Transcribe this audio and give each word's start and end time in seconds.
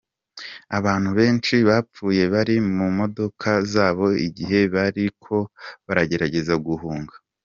Abantu 0.77 1.09
benshi 1.19 1.55
bapfuye 1.69 2.23
bari 2.33 2.55
mu 2.77 2.87
modoka 2.99 3.49
zabo 3.73 4.07
igihe 4.27 4.59
bariko 4.75 5.35
baragerageza 5.87 6.53
guhunga. 6.67 7.13